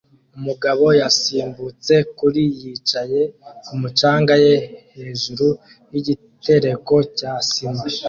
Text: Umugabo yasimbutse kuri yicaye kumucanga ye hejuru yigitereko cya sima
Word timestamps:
Umugabo 0.37 0.85
yasimbutse 1.01 1.93
kuri 2.17 2.41
yicaye 2.59 3.21
kumucanga 3.65 4.33
ye 4.45 4.55
hejuru 4.95 5.47
yigitereko 5.93 6.95
cya 7.17 7.33
sima 7.49 7.83